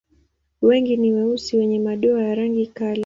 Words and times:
Wengi 0.61 0.97
ni 0.97 1.13
weusi 1.13 1.57
wenye 1.57 1.79
madoa 1.79 2.23
ya 2.23 2.35
rangi 2.35 2.67
kali. 2.67 2.99